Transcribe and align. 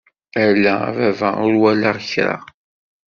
Ala 0.45 0.73
a 0.87 0.89
baba 0.97 1.29
ur 1.45 1.53
walaɣ 1.61 1.97
kra! 2.09 2.37